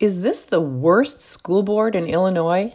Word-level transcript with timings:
Is 0.00 0.20
this 0.20 0.44
the 0.44 0.60
worst 0.60 1.20
school 1.20 1.64
board 1.64 1.96
in 1.96 2.06
Illinois? 2.06 2.72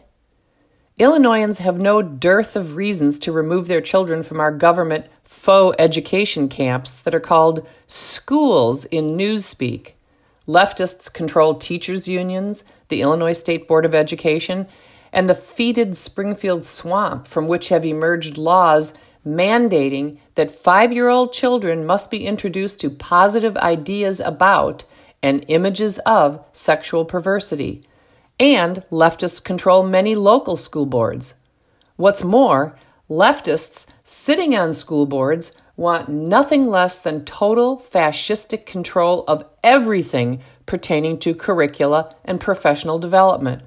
Illinoisans 1.00 1.60
have 1.60 1.80
no 1.80 2.02
dearth 2.02 2.58
of 2.58 2.76
reasons 2.76 3.18
to 3.20 3.32
remove 3.32 3.68
their 3.68 3.80
children 3.80 4.24
from 4.24 4.42
our 4.42 4.52
government 4.52 5.06
faux 5.24 5.74
education 5.80 6.50
camps 6.50 7.00
that 7.00 7.16
are 7.16 7.22
called 7.22 7.66
schools 7.88 8.84
in 8.86 9.16
newspeak. 9.16 9.94
Leftists 10.50 11.12
control 11.12 11.56
teachers' 11.56 12.10
unions, 12.10 12.66
the 12.90 13.02
Illinois 13.02 13.32
State 13.32 13.70
Board 13.70 13.86
of 13.86 13.96
Education, 13.96 14.68
and 15.14 15.30
the 15.30 15.36
fetid 15.36 15.96
Springfield 15.96 16.66
swamp 16.66 17.30
from 17.30 17.48
which 17.48 17.70
have 17.70 17.86
emerged 17.86 18.38
laws 18.38 18.94
mandating 19.26 20.18
that 20.36 20.52
five 20.52 20.92
year 20.92 21.08
old 21.08 21.32
children 21.32 21.86
must 21.86 22.12
be 22.12 22.28
introduced 22.28 22.82
to 22.82 22.90
positive 22.90 23.56
ideas 23.56 24.20
about 24.20 24.84
and 25.24 25.46
images 25.48 25.98
of 26.00 26.44
sexual 26.54 27.06
perversity. 27.06 27.84
And 28.40 28.84
leftists 28.92 29.44
control 29.44 29.82
many 29.82 30.14
local 30.14 30.56
school 30.56 30.86
boards. 30.86 31.34
What's 31.96 32.24
more, 32.24 32.78
leftists 33.10 33.88
sitting 34.04 34.56
on 34.56 34.74
school 34.74 35.06
boards 35.06 35.54
want 35.76 36.10
nothing 36.10 36.68
less 36.68 37.00
than 37.00 37.26
total 37.26 37.78
fascistic 37.78 38.66
control 38.66 39.24
of 39.28 39.46
everything 39.64 40.42
pertaining 40.66 41.18
to 41.20 41.34
curricula 41.34 42.16
and 42.26 42.40
professional 42.40 43.00
development. 43.00 43.64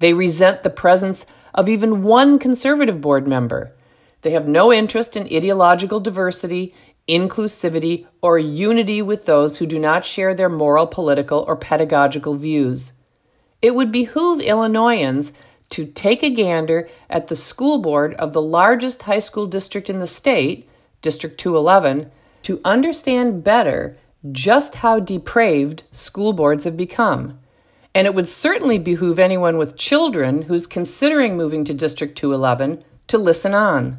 They 0.00 0.12
resent 0.12 0.62
the 0.62 0.70
presence 0.70 1.24
of 1.54 1.68
even 1.68 2.02
one 2.02 2.38
conservative 2.38 3.00
board 3.00 3.26
member. 3.26 3.72
They 4.22 4.30
have 4.30 4.46
no 4.46 4.72
interest 4.72 5.16
in 5.16 5.24
ideological 5.24 6.00
diversity, 6.00 6.74
inclusivity, 7.10 8.06
or 8.22 8.38
unity 8.38 9.02
with 9.02 9.26
those 9.26 9.58
who 9.58 9.66
do 9.66 9.78
not 9.78 10.04
share 10.04 10.34
their 10.34 10.48
moral, 10.48 10.86
political, 10.86 11.44
or 11.46 11.56
pedagogical 11.56 12.36
views. 12.36 12.92
It 13.60 13.74
would 13.74 13.90
behoove 13.90 14.40
Illinoisans 14.40 15.32
to 15.70 15.86
take 15.86 16.22
a 16.22 16.30
gander 16.30 16.88
at 17.08 17.26
the 17.26 17.36
school 17.36 17.78
board 17.78 18.14
of 18.14 18.32
the 18.32 18.42
largest 18.42 19.02
high 19.02 19.18
school 19.18 19.46
district 19.46 19.90
in 19.90 20.00
the 20.00 20.06
state, 20.06 20.68
District 21.02 21.38
211, 21.38 22.10
to 22.42 22.60
understand 22.64 23.44
better 23.44 23.96
just 24.32 24.76
how 24.76 25.00
depraved 25.00 25.82
school 25.92 26.32
boards 26.32 26.64
have 26.64 26.76
become. 26.76 27.38
And 27.94 28.06
it 28.06 28.14
would 28.14 28.28
certainly 28.28 28.78
behoove 28.78 29.18
anyone 29.18 29.58
with 29.58 29.76
children 29.76 30.42
who's 30.42 30.66
considering 30.66 31.36
moving 31.36 31.64
to 31.64 31.74
District 31.74 32.16
211 32.16 32.84
to 33.08 33.18
listen 33.18 33.54
on. 33.54 33.98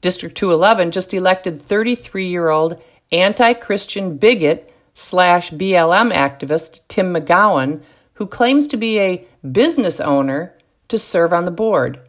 District 0.00 0.36
211 0.36 0.90
just 0.90 1.14
elected 1.14 1.60
33 1.60 2.28
year 2.28 2.48
old 2.50 2.82
anti 3.12 3.54
Christian 3.54 4.16
bigot 4.16 4.72
slash 4.94 5.50
BLM 5.50 6.12
activist 6.14 6.80
Tim 6.88 7.14
McGowan, 7.14 7.82
who 8.14 8.26
claims 8.26 8.66
to 8.68 8.76
be 8.76 8.98
a 8.98 9.26
business 9.50 10.00
owner, 10.00 10.56
to 10.88 10.98
serve 10.98 11.32
on 11.32 11.44
the 11.44 11.50
board. 11.50 12.00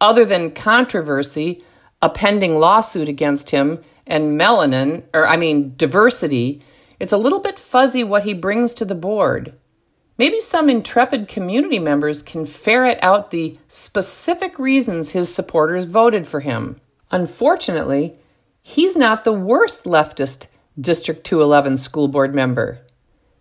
Other 0.00 0.24
than 0.24 0.52
controversy, 0.52 1.62
a 2.00 2.08
pending 2.08 2.58
lawsuit 2.58 3.08
against 3.08 3.50
him, 3.50 3.80
and 4.06 4.40
melanin, 4.40 5.04
or 5.12 5.26
I 5.26 5.36
mean 5.36 5.74
diversity, 5.76 6.62
it's 6.98 7.12
a 7.12 7.18
little 7.18 7.40
bit 7.40 7.58
fuzzy 7.58 8.02
what 8.02 8.24
he 8.24 8.32
brings 8.32 8.74
to 8.74 8.84
the 8.84 8.94
board. 8.94 9.54
Maybe 10.16 10.40
some 10.40 10.68
intrepid 10.68 11.28
community 11.28 11.78
members 11.78 12.22
can 12.22 12.44
ferret 12.44 12.98
out 13.02 13.30
the 13.30 13.58
specific 13.68 14.58
reasons 14.58 15.10
his 15.10 15.32
supporters 15.32 15.84
voted 15.84 16.26
for 16.26 16.40
him. 16.40 16.80
Unfortunately, 17.10 18.16
he's 18.62 18.96
not 18.96 19.24
the 19.24 19.32
worst 19.32 19.84
leftist 19.84 20.46
District 20.80 21.24
211 21.24 21.76
school 21.76 22.08
board 22.08 22.34
member. 22.34 22.80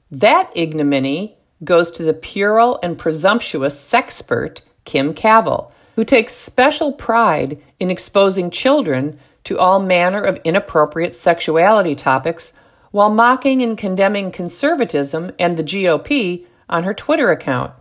That 0.10 0.50
ignominy 0.56 1.38
goes 1.64 1.92
to 1.92 2.04
the 2.04 2.14
puerile 2.14 2.80
and 2.82 2.98
presumptuous 2.98 3.78
sexpert 3.80 4.62
Kim 4.86 5.14
Cavill, 5.14 5.72
who 5.96 6.06
takes 6.06 6.34
special 6.34 6.94
pride 6.94 7.62
in 7.80 7.92
exposing 7.92 8.50
children 8.50 9.20
to 9.44 9.58
all 9.58 9.80
manner 9.80 10.22
of 10.22 10.40
inappropriate 10.44 11.16
sexuality 11.16 11.96
topics 11.96 12.54
while 12.92 13.10
mocking 13.10 13.62
and 13.62 13.78
condemning 13.78 14.32
conservatism 14.32 15.32
and 15.38 15.58
the 15.58 15.64
GOP 15.64 16.46
on 16.70 16.84
her 16.84 16.94
Twitter 16.94 17.32
account. 17.32 17.74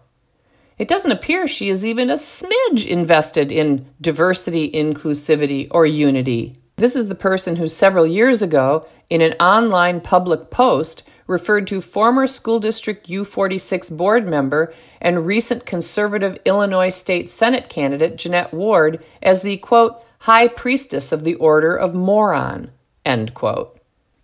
It 0.79 0.89
doesn't 0.89 1.13
appear 1.13 1.49
she 1.49 1.71
is 1.71 1.87
even 1.87 2.11
a 2.11 2.15
smidge 2.15 2.87
invested 2.87 3.51
in 3.51 3.87
diversity, 4.01 4.71
inclusivity, 4.71 5.69
or 5.71 5.87
unity. 5.87 6.57
This 6.77 6.95
is 6.95 7.09
the 7.09 7.15
person 7.15 7.57
who 7.57 7.69
several 7.69 8.07
years 8.07 8.43
ago, 8.43 8.87
in 9.09 9.23
an 9.23 9.33
online 9.41 10.01
public 10.03 10.51
post, 10.51 11.03
referred 11.27 11.67
to 11.67 11.81
former 11.81 12.27
school 12.27 12.61
district 12.61 13.09
U46 13.09 13.97
board 13.97 14.29
member 14.29 14.75
and 15.01 15.27
recent 15.27 15.67
conservative 15.67 16.39
Illinois 16.45 16.91
State 16.91 17.31
Senate 17.31 17.69
candidate 17.69 18.17
Jeanette 18.17 18.53
Ward 18.53 19.03
as 19.23 19.43
the 19.43 19.57
quote, 19.59 20.05
high 20.21 20.49
priestess 20.49 21.13
of 21.13 21.25
the 21.25 21.35
order 21.37 21.75
of 21.75 21.95
moron, 21.95 22.71
end 23.05 23.35
quote. 23.35 23.81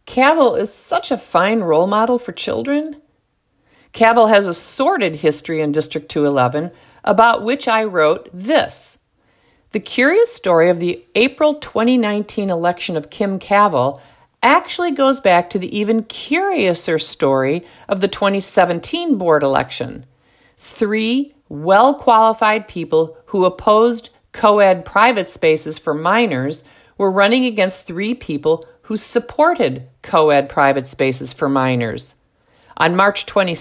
Cavill 0.06 0.58
is 0.58 0.72
such 0.72 1.10
a 1.10 1.18
fine 1.18 1.60
role 1.60 1.86
model 1.86 2.18
for 2.18 2.32
children. 2.32 3.01
Cavill 3.92 4.28
has 4.28 4.46
a 4.46 4.54
sordid 4.54 5.16
history 5.16 5.60
in 5.60 5.72
District 5.72 6.08
211 6.08 6.70
about 7.04 7.44
which 7.44 7.68
I 7.68 7.84
wrote 7.84 8.28
this. 8.32 8.98
The 9.72 9.80
curious 9.80 10.32
story 10.32 10.68
of 10.70 10.80
the 10.80 11.04
April 11.14 11.54
2019 11.54 12.50
election 12.50 12.96
of 12.96 13.10
Kim 13.10 13.38
Cavill 13.38 14.00
actually 14.42 14.92
goes 14.92 15.20
back 15.20 15.50
to 15.50 15.58
the 15.58 15.76
even 15.76 16.04
curiouser 16.04 16.98
story 16.98 17.64
of 17.88 18.00
the 18.00 18.08
2017 18.08 19.16
board 19.16 19.42
election. 19.42 20.06
Three 20.56 21.34
well 21.48 21.94
qualified 21.94 22.68
people 22.68 23.16
who 23.26 23.44
opposed 23.44 24.10
co 24.32 24.58
ed 24.58 24.84
private 24.84 25.28
spaces 25.28 25.78
for 25.78 25.92
minors 25.92 26.64
were 26.96 27.10
running 27.10 27.44
against 27.44 27.86
three 27.86 28.14
people 28.14 28.66
who 28.82 28.96
supported 28.96 29.88
co 30.02 30.30
ed 30.30 30.48
private 30.48 30.86
spaces 30.86 31.32
for 31.32 31.48
minors. 31.48 32.14
On 32.76 32.96
March 32.96 33.26
22, 33.26 33.54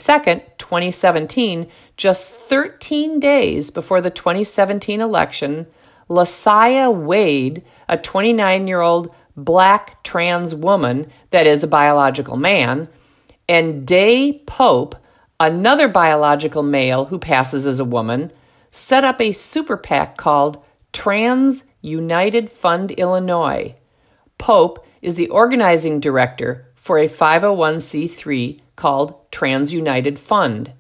2017, 0.58 1.68
just 1.98 2.32
13 2.32 3.20
days 3.20 3.70
before 3.70 4.02
the 4.02 4.10
2017 4.10 5.02
election, 5.02 5.68
LaSaia 6.10 6.94
Wade, 6.94 7.64
a 7.88 7.98
29 7.98 8.68
year 8.68 8.82
old 8.82 9.14
black 9.36 10.04
trans 10.04 10.54
woman 10.54 11.08
that 11.32 11.48
is 11.48 11.64
a 11.64 11.68
biological 11.68 12.38
man, 12.38 12.88
and 13.48 13.86
Day 13.86 14.42
Pope, 14.46 14.96
another 15.40 15.88
biological 15.88 16.64
male 16.64 17.06
who 17.06 17.20
passes 17.20 17.66
as 17.66 17.80
a 17.80 17.86
woman, 17.86 18.32
set 18.72 19.04
up 19.04 19.20
a 19.20 19.32
super 19.32 19.78
PAC 19.78 20.18
called 20.18 20.64
Trans 20.94 21.64
United 21.82 22.50
Fund 22.50 22.92
Illinois. 22.92 23.76
Pope 24.38 24.86
is 25.02 25.16
the 25.16 25.30
organizing 25.30 26.00
director 26.00 26.68
for 26.76 26.98
a 26.98 27.08
501c3 27.08 28.61
called 28.76 29.32
Trans 29.32 29.74
United 29.74 30.18
Fund. 30.18 30.74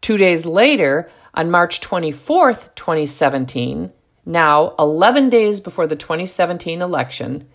Two 0.00 0.16
days 0.16 0.46
later, 0.46 1.10
on 1.34 1.50
March 1.50 1.80
24, 1.80 2.54
2017, 2.74 3.92
now 4.26 4.74
11 4.78 5.30
days 5.30 5.60
before 5.60 5.86
the 5.86 5.96
2017 5.96 6.82
election, 6.82 7.48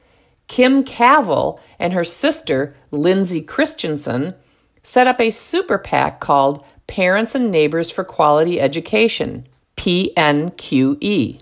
Kim 0.48 0.84
Cavill 0.84 1.60
and 1.80 1.94
her 1.94 2.04
sister, 2.04 2.76
Lindsay 2.92 3.42
Christensen, 3.42 4.36
set 4.84 5.08
up 5.08 5.20
a 5.20 5.30
super 5.30 5.78
PAC 5.78 6.20
called 6.20 6.64
Parents 6.88 7.36
and 7.36 7.52
Neighbors 7.52 7.90
for 7.90 8.04
Quality 8.04 8.60
Education, 8.60 9.48
PNQE. 9.78 11.42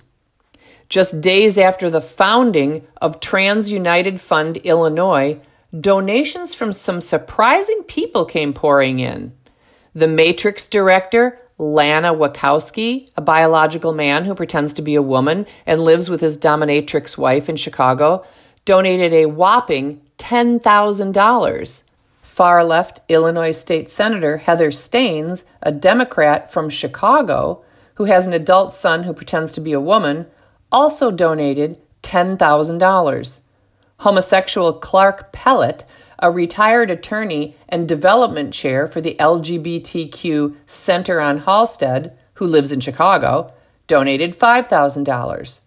Just 0.90 1.22
days 1.22 1.58
after 1.58 1.90
the 1.90 2.02
founding 2.02 2.86
of 3.02 3.20
Trans 3.20 3.72
United 3.72 4.20
Fund 4.20 4.58
Illinois, 4.58 5.40
donations 5.80 6.54
from 6.54 6.74
some 6.74 7.00
surprising 7.00 7.84
people 7.84 8.26
came 8.26 8.54
pouring 8.54 9.00
in. 9.00 9.34
The 9.94 10.08
Matrix 10.08 10.68
director, 10.68 11.40
Lana 11.58 12.14
Wachowski, 12.14 13.09
a 13.16 13.22
biological 13.22 13.94
man 13.94 14.26
who 14.26 14.35
pretends 14.35 14.73
to 14.73 14.82
be 14.82 14.96
a 14.96 15.02
woman 15.02 15.46
and 15.66 15.84
lives 15.84 16.09
with 16.09 16.20
his 16.20 16.38
dominatrix 16.38 17.18
wife 17.18 17.47
in 17.47 17.56
Chicago, 17.56 18.26
donated 18.66 19.14
a 19.14 19.28
whopping 19.28 20.02
$10,000. 20.18 21.84
Far 22.22 22.64
left 22.64 23.02
Illinois 23.09 23.52
State 23.52 23.90
Senator 23.90 24.38
Heather 24.38 24.72
Steans, 24.72 25.44
a 25.62 25.72
Democrat 25.72 26.52
from 26.52 26.70
Chicago, 26.70 27.64
who 27.96 28.06
has 28.06 28.28
an 28.28 28.34
adult 28.34 28.74
son 28.74 29.03
who 29.03 29.14
pretends 29.14 29.52
to 29.53 29.62
be 29.62 29.74
a 29.74 29.79
woman, 29.79 30.26
also 30.72 31.12
donated 31.12 31.79
$10,000. 32.03 33.40
Homosexual 34.02 34.74
Clark 34.80 35.32
Pellet, 35.32 35.86
a 36.18 36.32
retired 36.32 36.90
attorney 36.90 37.56
and 37.70 37.88
development 37.88 38.52
chair 38.52 38.88
for 38.88 39.00
the 39.00 39.16
LGBTQ 39.20 40.56
Center 40.66 41.22
on 41.22 41.42
Halsted, 41.42 42.12
who 42.34 42.48
lives 42.48 42.72
in 42.72 42.80
Chicago, 42.80 43.53
donated 43.86 44.32
$5,000. 44.32 45.62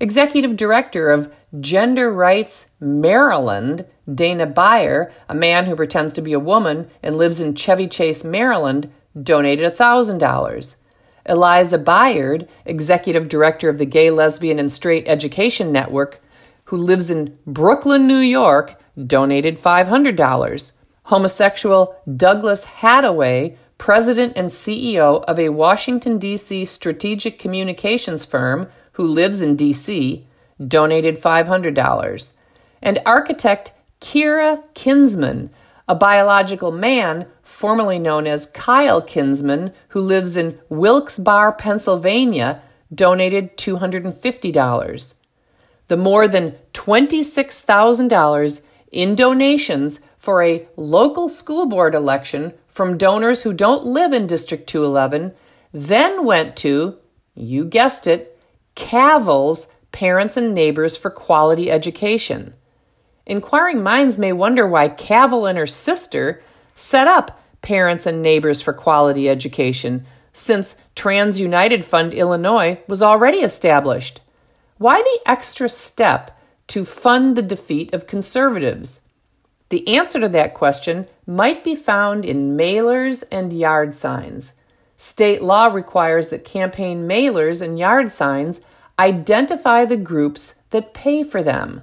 Executive 0.00 0.54
Director 0.54 1.10
of 1.10 1.32
Gender 1.60 2.12
Rights 2.12 2.68
Maryland, 2.78 3.86
Dana 4.14 4.44
Beyer, 4.44 5.10
a 5.26 5.34
man 5.34 5.64
who 5.64 5.74
pretends 5.74 6.12
to 6.12 6.20
be 6.20 6.34
a 6.34 6.38
woman 6.38 6.90
and 7.02 7.16
lives 7.16 7.40
in 7.40 7.54
Chevy 7.54 7.88
Chase, 7.88 8.22
Maryland, 8.22 8.92
donated 9.18 9.72
$1,000. 9.72 10.76
Eliza 11.24 11.78
Byard, 11.78 12.48
executive 12.66 13.30
director 13.30 13.70
of 13.70 13.78
the 13.78 13.86
Gay, 13.86 14.10
Lesbian, 14.10 14.58
and 14.58 14.70
Straight 14.70 15.04
Education 15.06 15.72
Network, 15.72 16.20
who 16.68 16.76
lives 16.76 17.10
in 17.10 17.38
Brooklyn, 17.46 18.06
New 18.06 18.18
York, 18.18 18.78
donated 19.06 19.56
$500. 19.58 20.72
Homosexual 21.04 21.96
Douglas 22.14 22.66
Hattaway, 22.66 23.56
president 23.78 24.34
and 24.36 24.48
CEO 24.48 25.24
of 25.24 25.38
a 25.38 25.48
Washington, 25.48 26.18
D.C. 26.18 26.66
strategic 26.66 27.38
communications 27.38 28.26
firm 28.26 28.68
who 28.92 29.06
lives 29.06 29.40
in 29.40 29.56
D.C., 29.56 30.26
donated 30.66 31.16
$500. 31.16 32.32
And 32.82 32.98
architect 33.06 33.72
Kira 34.02 34.62
Kinsman, 34.74 35.50
a 35.88 35.94
biological 35.94 36.70
man 36.70 37.26
formerly 37.42 37.98
known 37.98 38.26
as 38.26 38.44
Kyle 38.44 39.00
Kinsman, 39.00 39.72
who 39.88 40.00
lives 40.02 40.36
in 40.36 40.58
Wilkes-Barre, 40.68 41.52
Pennsylvania, 41.52 42.60
donated 42.94 43.56
$250. 43.56 45.14
The 45.88 45.96
more 45.96 46.28
than 46.28 46.54
$26,000 46.74 48.60
in 48.92 49.14
donations 49.14 50.00
for 50.18 50.42
a 50.42 50.66
local 50.76 51.28
school 51.28 51.66
board 51.66 51.94
election 51.94 52.54
from 52.68 52.98
donors 52.98 53.42
who 53.42 53.52
don't 53.52 53.84
live 53.84 54.12
in 54.12 54.26
District 54.26 54.66
211 54.66 55.34
then 55.72 56.24
went 56.24 56.56
to, 56.56 56.96
you 57.34 57.64
guessed 57.64 58.06
it, 58.06 58.38
Cavill's 58.74 59.68
Parents 59.92 60.36
and 60.36 60.54
Neighbors 60.54 60.96
for 60.96 61.10
Quality 61.10 61.70
Education. 61.70 62.54
Inquiring 63.26 63.82
minds 63.82 64.18
may 64.18 64.32
wonder 64.32 64.66
why 64.66 64.88
Cavill 64.88 65.48
and 65.48 65.58
her 65.58 65.66
sister 65.66 66.42
set 66.74 67.06
up 67.08 67.40
Parents 67.60 68.06
and 68.06 68.22
Neighbors 68.22 68.62
for 68.62 68.72
Quality 68.72 69.28
Education, 69.28 70.06
since 70.32 70.76
Trans 70.94 71.40
United 71.40 71.84
Fund 71.84 72.14
Illinois 72.14 72.78
was 72.86 73.02
already 73.02 73.38
established. 73.38 74.20
Why 74.78 75.02
the 75.02 75.30
extra 75.30 75.68
step 75.68 76.38
to 76.68 76.84
fund 76.84 77.36
the 77.36 77.42
defeat 77.42 77.92
of 77.92 78.06
conservatives? 78.06 79.00
The 79.70 79.86
answer 79.96 80.20
to 80.20 80.28
that 80.30 80.54
question 80.54 81.08
might 81.26 81.64
be 81.64 81.74
found 81.74 82.24
in 82.24 82.56
mailers 82.56 83.24
and 83.30 83.52
yard 83.52 83.94
signs. 83.94 84.52
State 84.96 85.42
law 85.42 85.66
requires 85.66 86.30
that 86.30 86.44
campaign 86.44 87.08
mailers 87.08 87.60
and 87.60 87.78
yard 87.78 88.10
signs 88.10 88.60
identify 88.98 89.84
the 89.84 89.96
groups 89.96 90.54
that 90.70 90.94
pay 90.94 91.22
for 91.22 91.42
them. 91.42 91.82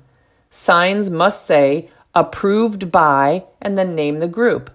Signs 0.50 1.10
must 1.10 1.46
say 1.46 1.90
approved 2.14 2.92
by 2.92 3.44
and 3.62 3.78
then 3.78 3.94
name 3.94 4.20
the 4.20 4.28
group. 4.28 4.72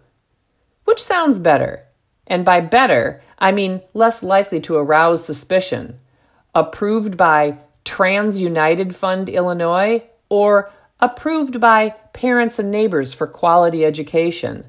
Which 0.85 1.03
sounds 1.03 1.39
better? 1.39 1.87
And 2.27 2.45
by 2.45 2.61
better, 2.61 3.23
I 3.39 3.51
mean 3.51 3.83
less 3.95 4.23
likely 4.23 4.61
to 4.61 4.77
arouse 4.77 5.25
suspicion. 5.25 5.99
Approved 6.55 7.17
by 7.17 7.59
Trans 7.85 8.41
United 8.41 8.95
Fund 8.95 9.29
Illinois 9.29 10.03
or 10.29 10.71
approved 11.01 11.61
by 11.61 11.91
Parents 12.13 12.59
and 12.59 12.71
Neighbors 12.71 13.13
for 13.13 13.27
Quality 13.27 13.85
Education. 13.85 14.65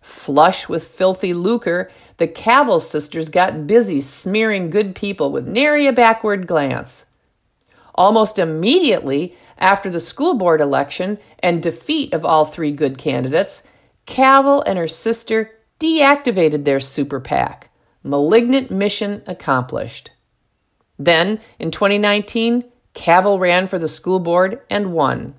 Flush 0.00 0.68
with 0.68 0.86
filthy 0.86 1.32
lucre, 1.32 1.90
the 2.16 2.28
Cavill 2.28 2.80
sisters 2.80 3.28
got 3.28 3.66
busy 3.66 4.00
smearing 4.00 4.70
good 4.70 4.94
people 4.94 5.30
with 5.30 5.46
nary 5.46 5.86
a 5.86 5.92
backward 5.92 6.46
glance. 6.46 7.04
Almost 7.94 8.38
immediately, 8.38 9.34
after 9.58 9.90
the 9.90 10.00
school 10.00 10.34
board 10.34 10.60
election 10.60 11.18
and 11.40 11.62
defeat 11.62 12.12
of 12.12 12.24
all 12.24 12.44
three 12.44 12.72
good 12.72 12.96
candidates, 12.96 13.62
Cavill 14.06 14.62
and 14.66 14.78
her 14.78 14.88
sister 14.88 15.52
deactivated 15.80 16.64
their 16.64 16.80
super 16.80 17.20
PAC. 17.20 17.70
Malignant 18.02 18.70
mission 18.70 19.22
accomplished. 19.26 20.10
Then, 20.98 21.40
in 21.58 21.70
2019, 21.70 22.64
Cavill 22.94 23.38
ran 23.38 23.66
for 23.66 23.78
the 23.78 23.88
school 23.88 24.18
board 24.18 24.60
and 24.68 24.92
won. 24.92 25.34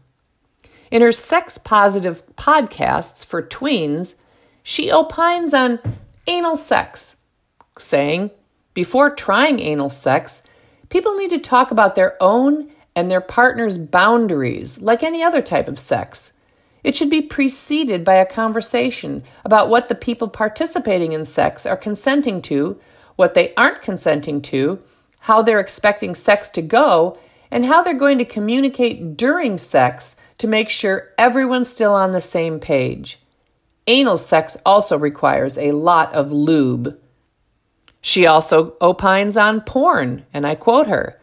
In 0.92 1.02
her 1.02 1.12
sex 1.12 1.58
positive 1.58 2.24
podcasts 2.36 3.26
for 3.26 3.44
tweens, 3.44 4.16
she 4.64 4.92
opines 4.92 5.54
on 5.54 5.80
anal 6.26 6.56
sex, 6.56 7.18
saying, 7.78 8.32
Before 8.74 9.14
trying 9.14 9.60
anal 9.60 9.90
sex, 9.90 10.42
people 10.90 11.16
need 11.16 11.30
to 11.32 11.40
talk 11.40 11.72
about 11.72 11.96
their 11.96 12.16
own 12.22 12.72
and 12.96 13.10
their 13.10 13.22
partner's 13.22 13.78
boundaries, 13.78 14.82
like 14.82 15.04
any 15.04 15.22
other 15.22 15.42
type 15.42 15.68
of 15.68 15.80
sex. 15.80 16.34
It 16.84 16.96
should 16.96 17.10
be 17.10 17.22
preceded 17.22 18.04
by 18.04 18.16
a 18.16 18.26
conversation 18.26 19.24
about 19.44 19.70
what 19.70 19.90
the 19.90 19.96
people 19.96 20.28
participating 20.28 21.12
in 21.12 21.26
sex 21.26 21.66
are 21.66 21.78
consenting 21.78 22.42
to, 22.44 22.80
what 23.16 23.34
they 23.34 23.54
aren't 23.56 23.82
consenting 23.82 24.42
to, 24.44 24.82
how 25.20 25.42
they're 25.42 25.60
expecting 25.60 26.16
sex 26.16 26.50
to 26.52 26.62
go, 26.62 27.18
and 27.52 27.66
how 27.66 27.82
they're 27.82 27.94
going 27.94 28.18
to 28.18 28.26
communicate 28.26 29.18
during 29.18 29.58
sex 29.58 30.16
to 30.38 30.48
make 30.48 30.70
sure 30.70 31.10
everyone's 31.18 31.70
still 31.70 31.94
on 31.94 32.12
the 32.12 32.22
same 32.22 32.60
page. 32.60 33.20
Anal 33.88 34.18
sex 34.18 34.56
also 34.66 34.98
requires 34.98 35.58
a 35.58 35.72
lot 35.72 36.14
of 36.14 36.32
lube. 36.32 36.98
She 38.02 38.26
also 38.26 38.76
opines 38.82 39.36
on 39.36 39.62
porn, 39.62 40.26
and 40.34 40.46
I 40.46 40.56
quote 40.56 40.88
her 40.88 41.20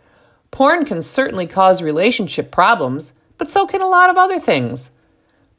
Porn 0.51 0.85
can 0.85 1.03
certainly 1.03 1.47
cause 1.47 1.83
relationship 1.83 2.51
problems, 2.51 3.13
but 3.39 3.49
so 3.49 3.67
can 3.67 3.83
a 3.83 3.87
lot 3.87 4.11
of 4.11 4.17
other 4.17 4.39
things. 4.39 4.91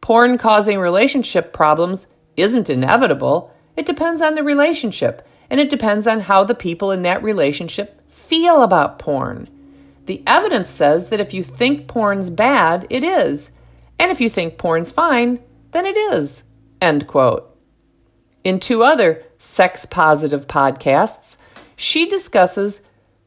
Porn 0.01 0.37
causing 0.37 0.79
relationship 0.79 1.53
problems 1.53 2.07
isn't 2.35 2.69
inevitable. 2.69 3.53
It 3.75 3.85
depends 3.85 4.21
on 4.21 4.35
the 4.35 4.43
relationship, 4.43 5.27
and 5.49 5.59
it 5.59 5.69
depends 5.69 6.07
on 6.07 6.21
how 6.21 6.43
the 6.43 6.55
people 6.55 6.91
in 6.91 7.01
that 7.03 7.23
relationship 7.23 7.96
feel 8.07 8.61
about 8.61 8.99
porn. 8.99 9.49
The 10.05 10.23
evidence 10.25 10.69
says 10.69 11.09
that 11.09 11.19
if 11.19 11.33
you 11.33 11.43
think 11.43 11.87
porn's 11.87 12.29
bad, 12.29 12.87
it 12.89 13.03
is. 13.03 13.51
And 13.99 14.11
if 14.11 14.21
you 14.21 14.29
think 14.29 14.57
porn's 14.57 14.91
fine, 14.91 15.39
then 15.71 15.85
it 15.85 15.97
is. 15.97 16.43
End 16.81 17.07
quote. 17.07 17.55
In 18.43 18.59
two 18.59 18.83
other 18.83 19.23
sex 19.37 19.85
positive 19.85 20.47
podcasts, 20.47 21.37
she 21.75 22.07
discusses 22.07 22.81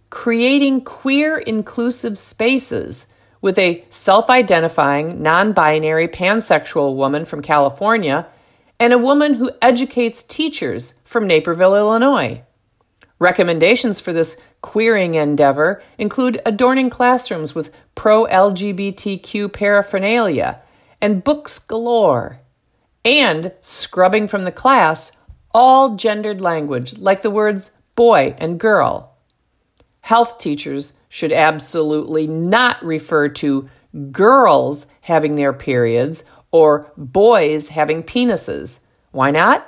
creating 0.08 0.82
queer 0.82 1.38
inclusive 1.38 2.18
spaces 2.18 3.06
with 3.40 3.58
a 3.58 3.84
self 3.90 4.28
identifying, 4.30 5.22
non 5.22 5.52
binary, 5.52 6.08
pansexual 6.08 6.96
woman 6.96 7.24
from 7.24 7.42
California 7.42 8.26
and 8.78 8.94
a 8.94 8.98
woman 8.98 9.34
who 9.34 9.52
educates 9.60 10.24
teachers 10.24 10.94
from 11.04 11.26
Naperville, 11.26 11.76
Illinois. 11.76 12.42
Recommendations 13.20 14.00
for 14.00 14.12
this 14.12 14.36
queering 14.62 15.14
endeavor 15.14 15.82
include 15.98 16.42
adorning 16.44 16.90
classrooms 16.90 17.54
with 17.54 17.70
pro 17.94 18.26
LGBTQ 18.26 19.52
paraphernalia 19.52 20.60
and 21.00 21.22
books 21.22 21.60
galore, 21.60 22.40
and 23.04 23.52
scrubbing 23.60 24.26
from 24.26 24.42
the 24.42 24.52
class 24.52 25.12
all 25.52 25.94
gendered 25.94 26.40
language 26.40 26.98
like 26.98 27.22
the 27.22 27.30
words 27.30 27.70
boy 27.94 28.34
and 28.38 28.58
girl 28.58 29.10
health 30.02 30.38
teachers 30.38 30.92
should 31.08 31.32
absolutely 31.32 32.26
not 32.26 32.82
refer 32.84 33.28
to 33.28 33.68
girls 34.10 34.86
having 35.02 35.34
their 35.34 35.52
periods 35.52 36.24
or 36.52 36.90
boys 36.96 37.68
having 37.68 38.02
penises. 38.02 38.80
Why 39.12 39.30
not? 39.30 39.66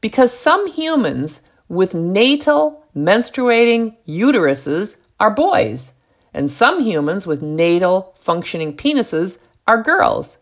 Because 0.00 0.32
some 0.32 0.66
humans 0.68 1.42
with 1.68 1.94
natal 1.94 2.84
menstruating 2.96 3.96
uteruses 4.06 4.96
are 5.20 5.30
boys, 5.30 5.92
and 6.32 6.50
some 6.50 6.82
humans 6.82 7.26
with 7.26 7.42
natal 7.42 8.12
functioning 8.16 8.76
penises 8.76 9.38
are 9.66 9.82
girls. 9.82 10.38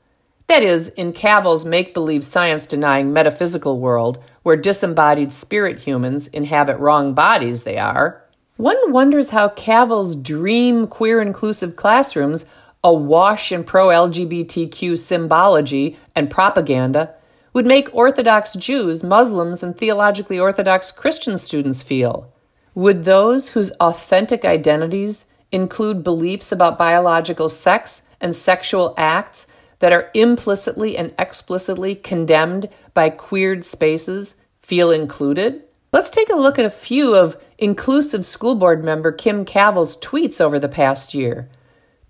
That 0.47 0.63
is, 0.63 0.89
in 0.91 1.13
Cavill's 1.13 1.65
make 1.65 1.93
believe 1.93 2.25
science 2.25 2.67
denying 2.67 3.13
metaphysical 3.13 3.81
world, 3.81 4.23
where 4.45 4.57
disembodied 4.57 5.33
spirit 5.33 5.81
humans 5.81 6.29
inhabit 6.29 6.79
wrong 6.79 7.15
bodies, 7.15 7.65
they 7.65 7.79
are. 7.79 8.23
One 8.57 8.93
wonders 8.93 9.31
how 9.31 9.49
Cavill's 9.49 10.15
dream 10.15 10.87
queer 10.87 11.21
inclusive 11.21 11.75
classrooms, 11.75 12.47
awash 12.85 13.51
in 13.51 13.65
pro 13.65 13.89
LGBTQ 13.89 14.97
symbology 14.97 15.99
and 16.15 16.31
propaganda, 16.31 17.16
would 17.57 17.65
make 17.65 17.89
Orthodox 17.95 18.53
Jews, 18.53 19.03
Muslims, 19.03 19.63
and 19.63 19.75
theologically 19.75 20.39
Orthodox 20.39 20.93
Christian 20.93 21.39
students 21.39 21.83
feel. 21.83 22.31
Would 22.75 23.05
those 23.05 23.49
whose 23.49 23.71
authentic 23.81 24.45
identities 24.45 25.25
include 25.51 26.05
beliefs 26.05 26.53
about 26.53 26.77
biological 26.77 27.49
sex 27.49 28.03
and 28.21 28.37
sexual 28.37 28.93
acts 28.99 29.47
that 29.79 29.91
are 29.91 30.11
implicitly 30.13 30.99
and 30.99 31.15
explicitly 31.19 31.95
condemned 31.95 32.69
by 32.93 33.09
queered 33.09 33.65
spaces 33.65 34.35
feel 34.61 34.91
included? 34.91 35.63
Let's 35.95 36.11
take 36.11 36.29
a 36.29 36.37
look 36.37 36.59
at 36.59 36.67
a 36.67 36.71
few 36.71 37.15
of 37.15 37.43
inclusive 37.57 38.27
school 38.27 38.57
board 38.57 38.85
member 38.85 39.13
Kim 39.13 39.47
Cavill's 39.47 39.97
tweets 39.97 40.43
over 40.43 40.59
the 40.59 40.69
past 40.69 41.15
year. 41.15 41.49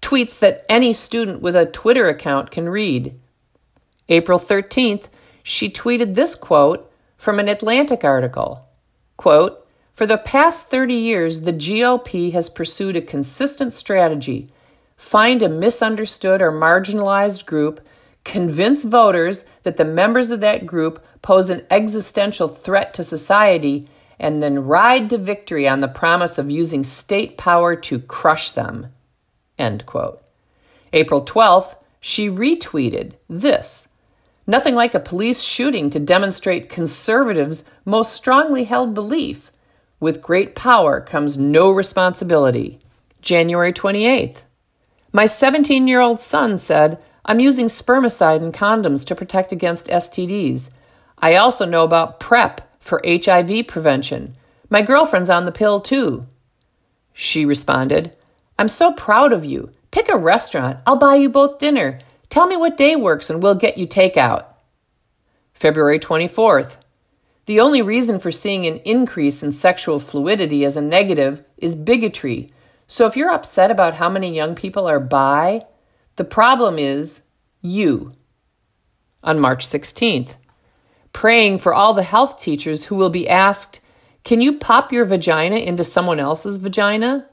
Tweets 0.02 0.40
that 0.40 0.66
any 0.68 0.92
student 0.92 1.40
with 1.40 1.54
a 1.54 1.66
Twitter 1.66 2.08
account 2.08 2.50
can 2.50 2.68
read. 2.68 3.16
April 4.08 4.40
13th, 4.40 5.06
she 5.48 5.70
tweeted 5.70 6.14
this 6.14 6.34
quote 6.34 6.90
from 7.16 7.38
an 7.38 7.46
Atlantic 7.46 8.02
article. 8.02 8.66
Quote, 9.16 9.64
For 9.92 10.04
the 10.04 10.18
past 10.18 10.66
30 10.70 10.94
years, 10.94 11.42
the 11.42 11.52
GOP 11.52 12.32
has 12.32 12.50
pursued 12.50 12.96
a 12.96 13.00
consistent 13.00 13.72
strategy 13.72 14.50
find 14.96 15.44
a 15.44 15.48
misunderstood 15.48 16.42
or 16.42 16.50
marginalized 16.50 17.46
group, 17.46 17.86
convince 18.24 18.82
voters 18.82 19.44
that 19.62 19.76
the 19.76 19.84
members 19.84 20.32
of 20.32 20.40
that 20.40 20.66
group 20.66 21.04
pose 21.22 21.48
an 21.48 21.64
existential 21.70 22.48
threat 22.48 22.92
to 22.94 23.04
society, 23.04 23.88
and 24.18 24.42
then 24.42 24.64
ride 24.64 25.08
to 25.10 25.18
victory 25.18 25.68
on 25.68 25.80
the 25.80 25.86
promise 25.86 26.38
of 26.38 26.50
using 26.50 26.82
state 26.82 27.38
power 27.38 27.76
to 27.76 28.00
crush 28.00 28.50
them. 28.50 28.88
End 29.56 29.86
quote. 29.86 30.20
April 30.92 31.24
12th, 31.24 31.76
she 32.00 32.28
retweeted 32.28 33.12
this 33.28 33.86
Nothing 34.46 34.74
like 34.74 34.94
a 34.94 35.00
police 35.00 35.42
shooting 35.42 35.90
to 35.90 35.98
demonstrate 35.98 36.68
conservatives' 36.68 37.64
most 37.84 38.12
strongly 38.12 38.64
held 38.64 38.94
belief 38.94 39.50
with 39.98 40.22
great 40.22 40.54
power 40.54 41.00
comes 41.00 41.38
no 41.38 41.70
responsibility. 41.70 42.78
January 43.22 43.72
28th. 43.72 44.42
My 45.12 45.26
17 45.26 45.88
year 45.88 46.00
old 46.00 46.20
son 46.20 46.58
said, 46.58 47.02
I'm 47.24 47.40
using 47.40 47.66
spermicide 47.66 48.42
and 48.42 48.52
condoms 48.52 49.06
to 49.06 49.14
protect 49.16 49.52
against 49.52 49.88
STDs. 49.88 50.68
I 51.18 51.34
also 51.34 51.64
know 51.64 51.82
about 51.82 52.20
PrEP 52.20 52.60
for 52.78 53.02
HIV 53.04 53.66
prevention. 53.66 54.36
My 54.68 54.82
girlfriend's 54.82 55.30
on 55.30 55.44
the 55.44 55.52
pill 55.52 55.80
too. 55.80 56.26
She 57.12 57.46
responded, 57.46 58.12
I'm 58.58 58.68
so 58.68 58.92
proud 58.92 59.32
of 59.32 59.44
you. 59.44 59.70
Pick 59.90 60.08
a 60.08 60.16
restaurant. 60.16 60.78
I'll 60.86 60.96
buy 60.96 61.16
you 61.16 61.30
both 61.30 61.58
dinner. 61.58 61.98
Tell 62.30 62.46
me 62.46 62.56
what 62.56 62.76
day 62.76 62.96
works 62.96 63.30
and 63.30 63.42
we'll 63.42 63.54
get 63.54 63.78
you 63.78 63.86
takeout. 63.86 64.44
February 65.54 65.98
24th. 65.98 66.76
The 67.46 67.60
only 67.60 67.80
reason 67.80 68.18
for 68.18 68.32
seeing 68.32 68.66
an 68.66 68.78
increase 68.78 69.42
in 69.42 69.52
sexual 69.52 70.00
fluidity 70.00 70.64
as 70.64 70.76
a 70.76 70.82
negative 70.82 71.44
is 71.56 71.76
bigotry. 71.76 72.52
So 72.88 73.06
if 73.06 73.16
you're 73.16 73.30
upset 73.30 73.70
about 73.70 73.94
how 73.94 74.08
many 74.08 74.34
young 74.34 74.54
people 74.54 74.86
are 74.86 75.00
bi, 75.00 75.64
the 76.16 76.24
problem 76.24 76.78
is 76.78 77.22
you. 77.62 78.12
On 79.22 79.40
March 79.40 79.66
16th, 79.66 80.34
praying 81.12 81.58
for 81.58 81.72
all 81.72 81.94
the 81.94 82.02
health 82.02 82.40
teachers 82.40 82.86
who 82.86 82.96
will 82.96 83.10
be 83.10 83.28
asked, 83.28 83.80
Can 84.24 84.40
you 84.40 84.58
pop 84.58 84.92
your 84.92 85.04
vagina 85.04 85.56
into 85.56 85.84
someone 85.84 86.20
else's 86.20 86.56
vagina? 86.58 87.28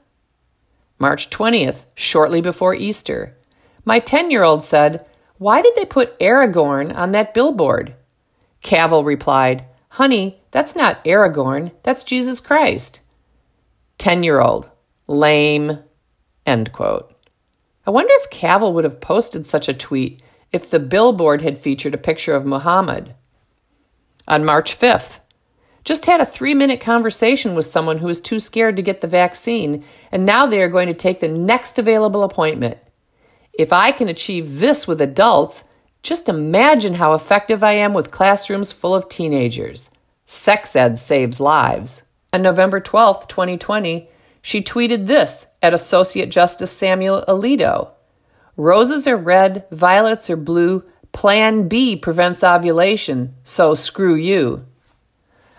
March 0.98 1.28
20th, 1.30 1.84
shortly 1.94 2.40
before 2.40 2.74
Easter, 2.74 3.36
my 3.84 3.98
10 3.98 4.30
year 4.30 4.42
old 4.42 4.64
said, 4.64 5.06
Why 5.38 5.62
did 5.62 5.74
they 5.74 5.84
put 5.84 6.18
Aragorn 6.18 6.94
on 6.94 7.12
that 7.12 7.34
billboard? 7.34 7.94
Cavill 8.62 9.04
replied, 9.04 9.64
Honey, 9.90 10.42
that's 10.50 10.74
not 10.74 11.04
Aragorn, 11.04 11.72
that's 11.82 12.04
Jesus 12.04 12.40
Christ. 12.40 13.00
10 13.98 14.22
year 14.22 14.40
old, 14.40 14.70
lame, 15.06 15.78
end 16.46 16.72
quote. 16.72 17.10
I 17.86 17.90
wonder 17.90 18.12
if 18.16 18.30
Cavill 18.30 18.72
would 18.72 18.84
have 18.84 19.00
posted 19.00 19.46
such 19.46 19.68
a 19.68 19.74
tweet 19.74 20.22
if 20.52 20.70
the 20.70 20.80
billboard 20.80 21.42
had 21.42 21.58
featured 21.58 21.94
a 21.94 21.98
picture 21.98 22.34
of 22.34 22.46
Muhammad. 22.46 23.14
On 24.26 24.44
March 24.44 24.78
5th, 24.78 25.18
just 25.84 26.06
had 26.06 26.20
a 26.20 26.26
three 26.26 26.54
minute 26.54 26.80
conversation 26.80 27.54
with 27.54 27.66
someone 27.66 27.98
who 27.98 28.06
was 28.06 28.20
too 28.20 28.40
scared 28.40 28.76
to 28.76 28.82
get 28.82 29.02
the 29.02 29.06
vaccine, 29.06 29.84
and 30.10 30.24
now 30.24 30.46
they 30.46 30.62
are 30.62 30.68
going 30.68 30.88
to 30.88 30.94
take 30.94 31.20
the 31.20 31.28
next 31.28 31.78
available 31.78 32.22
appointment. 32.22 32.78
If 33.58 33.72
I 33.72 33.92
can 33.92 34.08
achieve 34.08 34.60
this 34.60 34.86
with 34.86 35.00
adults, 35.00 35.64
just 36.02 36.28
imagine 36.28 36.94
how 36.94 37.14
effective 37.14 37.62
I 37.62 37.72
am 37.72 37.94
with 37.94 38.10
classrooms 38.10 38.72
full 38.72 38.94
of 38.94 39.08
teenagers. 39.08 39.90
Sex 40.26 40.74
ed 40.74 40.98
saves 40.98 41.40
lives. 41.40 42.02
On 42.32 42.42
November 42.42 42.80
12, 42.80 43.28
2020, 43.28 44.08
she 44.42 44.62
tweeted 44.62 45.06
this 45.06 45.46
at 45.62 45.72
Associate 45.72 46.28
Justice 46.28 46.72
Samuel 46.72 47.24
Alito 47.28 47.90
Roses 48.56 49.08
are 49.08 49.16
red, 49.16 49.64
violets 49.70 50.30
are 50.30 50.36
blue. 50.36 50.84
Plan 51.12 51.68
B 51.68 51.96
prevents 51.96 52.44
ovulation, 52.44 53.34
so 53.44 53.74
screw 53.74 54.14
you. 54.14 54.64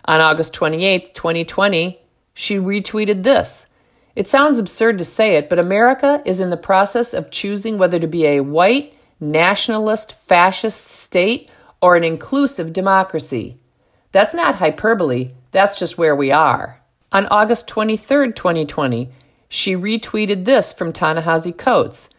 On 0.06 0.22
August 0.22 0.54
28, 0.54 1.14
2020, 1.14 2.00
she 2.34 2.58
retweeted 2.58 3.24
this 3.24 3.66
it 4.16 4.28
sounds 4.28 4.60
absurd 4.60 4.98
to 4.98 5.06
say 5.06 5.36
it, 5.36 5.50
but 5.50 5.60
America 5.60 6.22
is 6.26 6.40
in 6.40 6.50
the 6.50 6.58
process 6.58 7.14
of 7.14 7.32
choosing 7.32 7.78
whether 7.78 8.00
to 8.00 8.08
be 8.08 8.26
a 8.26 8.42
white, 8.42 8.94
nationalist, 9.20 10.14
fascist 10.14 10.88
state 10.88 11.50
or 11.82 11.96
an 11.96 12.04
inclusive 12.04 12.74
democracy. 12.74 13.58
That's 14.12 14.34
not 14.34 14.56
hyperbole, 14.56 15.32
that's 15.52 15.78
just 15.78 15.98
where 15.98 16.16
we 16.16 16.32
are. 16.32 16.82
On 17.12 17.26
August 17.28 17.68
23, 17.68 18.32
2020, 18.32 19.10
she 19.50 19.76
retweeted 19.76 20.46
this 20.46 20.74
from 20.74 20.92
Ta-Nehisi 20.92 21.58
Coates. 21.58 22.10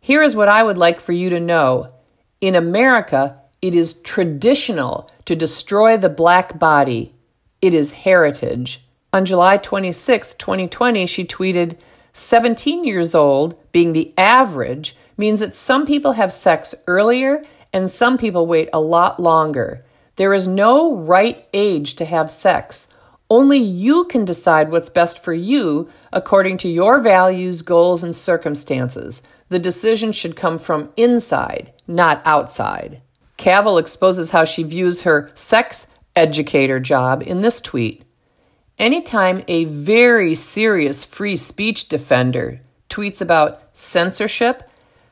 Here 0.00 0.22
is 0.22 0.34
what 0.34 0.48
I 0.48 0.62
would 0.62 0.78
like 0.78 1.00
for 1.00 1.12
you 1.12 1.30
to 1.30 1.40
know. 1.40 1.92
In 2.40 2.54
America, 2.54 3.38
it 3.60 3.74
is 3.74 4.00
traditional 4.00 5.10
to 5.26 5.36
destroy 5.36 5.96
the 5.96 6.08
black 6.08 6.58
body. 6.58 7.14
It 7.60 7.74
is 7.74 7.92
heritage. 7.92 8.82
On 9.12 9.24
July 9.24 9.56
26, 9.56 10.34
2020, 10.34 11.04
she 11.06 11.24
tweeted 11.24 11.76
17 12.12 12.84
years 12.84 13.14
old, 13.14 13.56
being 13.72 13.92
the 13.92 14.14
average, 14.16 14.96
means 15.16 15.40
that 15.40 15.56
some 15.56 15.84
people 15.84 16.12
have 16.12 16.32
sex 16.32 16.74
earlier 16.86 17.44
and 17.72 17.90
some 17.90 18.18
people 18.18 18.46
wait 18.46 18.68
a 18.72 18.80
lot 18.80 19.20
longer. 19.20 19.84
There 20.16 20.32
is 20.32 20.46
no 20.46 20.96
right 20.96 21.44
age 21.52 21.96
to 21.96 22.04
have 22.04 22.30
sex. 22.30 22.88
Only 23.28 23.58
you 23.58 24.04
can 24.04 24.24
decide 24.24 24.70
what's 24.70 24.88
best 24.88 25.22
for 25.22 25.32
you 25.32 25.88
according 26.12 26.58
to 26.58 26.68
your 26.68 27.00
values, 27.00 27.62
goals, 27.62 28.02
and 28.02 28.14
circumstances. 28.14 29.22
The 29.48 29.58
decision 29.58 30.12
should 30.12 30.36
come 30.36 30.58
from 30.58 30.90
inside, 30.96 31.72
not 31.86 32.22
outside. 32.24 33.02
Cavill 33.38 33.80
exposes 33.80 34.30
how 34.30 34.44
she 34.44 34.62
views 34.62 35.02
her 35.02 35.30
sex 35.34 35.86
educator 36.14 36.78
job 36.80 37.22
in 37.22 37.40
this 37.40 37.60
tweet. 37.60 38.04
Anytime 38.80 39.44
a 39.46 39.64
very 39.64 40.34
serious 40.34 41.04
free 41.04 41.36
speech 41.36 41.90
defender 41.90 42.62
tweets 42.88 43.20
about 43.20 43.60
censorship, 43.74 44.62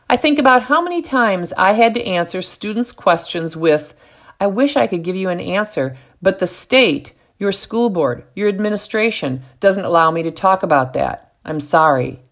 I 0.08 0.16
think 0.16 0.38
about 0.38 0.62
how 0.62 0.80
many 0.80 1.02
times 1.02 1.52
I 1.52 1.72
had 1.72 1.92
to 1.92 2.02
answer 2.02 2.40
students' 2.40 2.92
questions 2.92 3.58
with, 3.58 3.94
I 4.40 4.46
wish 4.46 4.74
I 4.74 4.86
could 4.86 5.04
give 5.04 5.16
you 5.16 5.28
an 5.28 5.38
answer, 5.38 5.98
but 6.22 6.38
the 6.38 6.46
state, 6.46 7.12
your 7.36 7.52
school 7.52 7.90
board, 7.90 8.24
your 8.34 8.48
administration 8.48 9.42
doesn't 9.60 9.84
allow 9.84 10.10
me 10.10 10.22
to 10.22 10.30
talk 10.30 10.62
about 10.62 10.94
that. 10.94 11.34
I'm 11.44 11.60
sorry. 11.60 12.22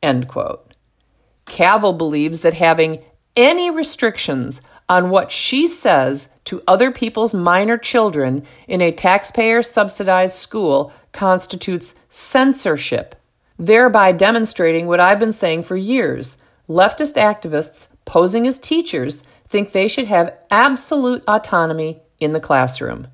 End 0.00 0.28
quote. 0.28 0.74
Cavill 1.44 1.98
believes 1.98 2.42
that 2.42 2.54
having 2.54 3.02
any 3.34 3.68
restrictions 3.68 4.62
on 4.88 5.10
what 5.10 5.30
she 5.30 5.66
says 5.66 6.28
to 6.44 6.62
other 6.66 6.90
people's 6.90 7.34
minor 7.34 7.76
children 7.76 8.44
in 8.66 8.80
a 8.80 8.92
taxpayer 8.92 9.62
subsidized 9.62 10.34
school 10.34 10.92
constitutes 11.12 11.94
censorship, 12.08 13.14
thereby 13.58 14.12
demonstrating 14.12 14.86
what 14.86 15.00
I've 15.00 15.18
been 15.18 15.32
saying 15.32 15.64
for 15.64 15.76
years. 15.76 16.38
Leftist 16.68 17.16
activists 17.16 17.88
posing 18.04 18.46
as 18.46 18.58
teachers 18.58 19.22
think 19.46 19.72
they 19.72 19.88
should 19.88 20.06
have 20.06 20.36
absolute 20.50 21.22
autonomy 21.26 22.00
in 22.18 22.32
the 22.32 22.40
classroom. 22.40 23.08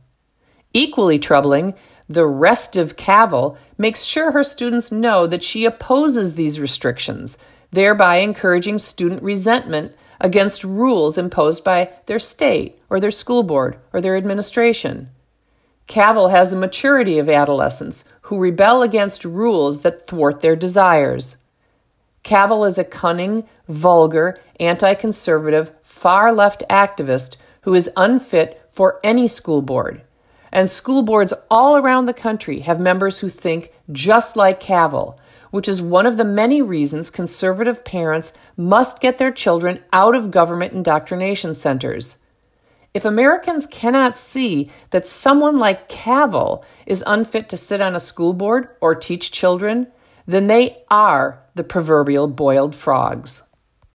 Equally 0.73 1.19
troubling, 1.19 1.75
the 2.09 2.26
restive 2.26 2.97
Cavill 2.97 3.57
makes 3.78 4.04
sure 4.04 4.33
her 4.33 4.45
students 4.45 4.93
know 4.93 5.26
that 5.26 5.43
she 5.43 5.64
opposes 5.64 6.35
these 6.35 6.61
restrictions, 6.61 7.38
thereby 7.71 8.16
encouraging 8.16 8.78
student 8.78 9.23
resentment 9.23 9.93
against 10.25 10.64
rules 10.64 11.19
imposed 11.19 11.62
by 11.62 11.90
their 12.07 12.19
state 12.19 12.81
or 12.88 12.99
their 12.99 13.11
school 13.11 13.43
board 13.43 13.76
or 13.93 14.00
their 14.00 14.16
administration. 14.16 15.11
Cavill 15.87 16.31
has 16.31 16.50
the 16.50 16.57
maturity 16.57 17.19
of 17.19 17.28
adolescents 17.28 18.07
who 18.23 18.38
rebel 18.38 18.81
against 18.81 19.26
rules 19.26 19.83
that 19.83 20.07
thwart 20.07 20.40
their 20.40 20.57
desires. 20.57 21.37
Cavill 22.25 22.66
is 22.66 22.78
a 22.78 22.85
cunning, 22.85 23.47
vulgar, 23.69 24.40
anti 24.59 24.95
conservative, 24.95 25.73
far 25.83 26.33
left 26.33 26.64
activist 26.71 27.37
who 27.61 27.75
is 27.75 27.90
unfit 27.95 28.66
for 28.73 29.00
any 29.04 29.28
school 29.28 29.61
board. 29.61 30.00
And 30.50 30.71
school 30.71 31.02
boards 31.02 31.35
all 31.50 31.76
around 31.76 32.07
the 32.07 32.14
country 32.14 32.61
have 32.61 32.81
members 32.81 33.19
who 33.19 33.28
think 33.28 33.73
just 33.93 34.37
like 34.37 34.59
Cavill, 34.59 35.19
which 35.54 35.68
is 35.68 35.80
one 35.80 36.04
of 36.04 36.16
the 36.16 36.25
many 36.25 36.61
reasons 36.61 37.12
conservative 37.12 37.84
parents 37.84 38.32
must 38.56 39.00
get 39.00 39.18
their 39.18 39.30
children 39.30 39.80
out 39.92 40.16
of 40.16 40.32
government 40.32 40.73
indoctrination 40.73 41.54
centers. 41.54 42.18
If 42.92 43.04
Americans 43.04 43.64
cannot 43.64 44.18
see 44.18 44.68
that 44.90 45.06
someone 45.06 45.56
like 45.56 45.88
Cavill 45.88 46.64
is 46.87 47.04
unfit 47.06 47.49
to 47.50 47.56
sit 47.56 47.80
on 47.80 47.94
a 47.94 48.00
school 48.00 48.32
board 48.32 48.66
or 48.80 48.96
teach 48.96 49.30
children, 49.30 49.87
then 50.26 50.49
they 50.49 50.82
are 50.90 51.44
the 51.54 51.62
proverbial 51.62 52.26
boiled 52.26 52.75
frogs. 52.75 53.44